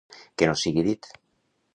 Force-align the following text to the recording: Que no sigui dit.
Que 0.41 0.47
no 0.51 0.55
sigui 0.61 0.85
dit. 0.87 1.11